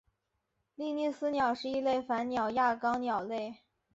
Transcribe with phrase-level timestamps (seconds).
[0.73, 3.57] 利尼斯鸟是一类反鸟亚纲鸟类。